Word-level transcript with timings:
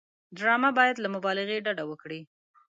ډرامه 0.37 0.69
باید 0.79 0.95
له 1.03 1.07
مبالغې 1.15 1.63
ډډه 1.65 1.83
وکړي 1.87 2.21